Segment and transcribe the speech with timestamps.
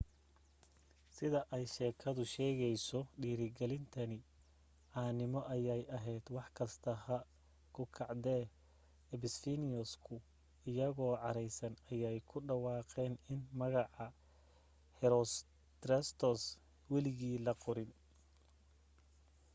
[1.15, 4.17] sida ay sheekadu sheegayso dhiirigelintani
[4.93, 7.17] caanimo ayay ahayd wax kasta ha
[7.75, 8.43] ku kacdee
[9.15, 10.15] ephesians-ku
[10.69, 14.07] iyagoo caraysan ayay ku dhawaaqeen in magaca
[14.99, 16.41] herostratus
[16.91, 17.91] weligii la qorayn